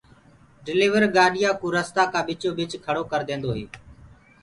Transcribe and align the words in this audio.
ڊليور 0.65 1.03
گآڏِيآ 1.15 1.49
ڪو 1.61 1.67
رستآ 1.75 2.03
ڪي 2.13 2.21
ٻچو 2.27 2.49
ٻچ 2.57 2.71
کيڙو 2.83 3.03
ڪر 3.11 3.21
ديندوئي 3.27 3.65